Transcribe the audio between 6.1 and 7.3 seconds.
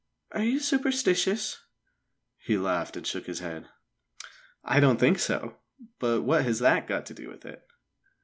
what has that got to do